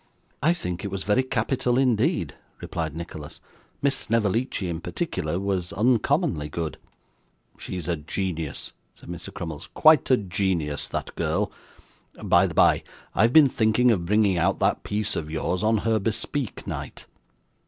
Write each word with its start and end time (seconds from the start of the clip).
'I 0.41 0.53
think 0.53 0.83
it 0.83 0.89
was 0.89 1.03
very 1.03 1.21
capital 1.21 1.77
indeed,' 1.77 2.33
replied 2.59 2.95
Nicholas; 2.97 3.39
'Miss 3.83 3.95
Snevellicci 3.95 4.67
in 4.67 4.79
particular 4.79 5.39
was 5.39 5.71
uncommonly 5.71 6.49
good.' 6.49 6.79
'She's 7.59 7.87
a 7.87 7.97
genius,' 7.97 8.73
said 8.95 9.09
Mr. 9.09 9.31
Crummles; 9.31 9.67
'quite 9.75 10.09
a 10.09 10.17
genius, 10.17 10.87
that 10.87 11.15
girl. 11.15 11.51
By 12.19 12.47
the 12.47 12.55
bye, 12.55 12.81
I've 13.13 13.31
been 13.31 13.47
thinking 13.47 13.91
of 13.91 14.07
bringing 14.07 14.39
out 14.39 14.57
that 14.57 14.81
piece 14.81 15.15
of 15.15 15.29
yours 15.29 15.61
on 15.61 15.77
her 15.85 15.99
bespeak 15.99 16.65
night. 16.65 17.05